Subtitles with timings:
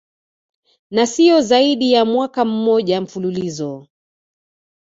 [0.91, 3.87] na siyo zaidi ya mwaka mmoja mfululizo